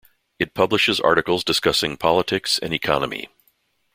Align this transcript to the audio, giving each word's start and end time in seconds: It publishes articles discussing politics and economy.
It 0.39 0.55
publishes 0.55 0.99
articles 0.99 1.43
discussing 1.43 1.95
politics 1.95 2.57
and 2.57 2.73
economy. 2.73 3.29